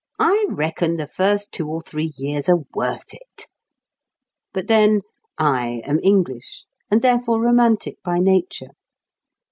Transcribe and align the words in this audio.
I 0.17 0.47
reckon 0.49 0.95
the 0.97 1.05
first 1.05 1.51
two 1.51 1.67
or 1.67 1.79
three 1.79 2.11
years 2.17 2.49
are 2.49 2.63
worth 2.73 3.13
it." 3.13 3.45
But, 4.51 4.65
then, 4.65 5.01
I 5.37 5.83
am 5.85 5.99
English, 6.01 6.63
and 6.89 7.03
therefore 7.03 7.39
romantic 7.43 8.01
by 8.01 8.17
nature. 8.17 8.71